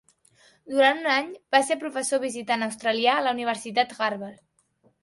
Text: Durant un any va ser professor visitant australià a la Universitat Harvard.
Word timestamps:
Durant 0.71 1.01
un 1.03 1.09
any 1.15 1.29
va 1.57 1.61
ser 1.67 1.77
professor 1.85 2.25
visitant 2.27 2.69
australià 2.71 3.15
a 3.19 3.23
la 3.29 3.37
Universitat 3.39 3.97
Harvard. 4.09 4.47